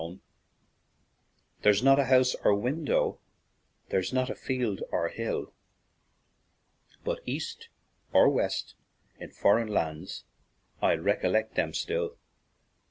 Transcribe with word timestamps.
59 0.01 0.09
ON 0.09 0.13
AN 0.15 0.17
IRISH 0.17 0.23
JAUNTING 0.23 1.61
CAR 1.61 1.63
There's 1.63 1.83
not 1.83 1.99
a 1.99 2.05
house 2.05 2.35
or 2.43 2.55
window, 2.55 3.19
there's 3.89 4.11
not 4.13 4.29
a 4.31 4.35
field 4.35 4.81
or 4.91 5.09
hill, 5.09 5.53
But, 7.03 7.19
east 7.27 7.69
or 8.11 8.27
west, 8.27 8.73
in 9.19 9.29
foreign 9.29 9.67
lands, 9.67 10.23
I'll 10.81 10.97
recollect 10.97 11.53
them 11.53 11.75
still. 11.75 12.17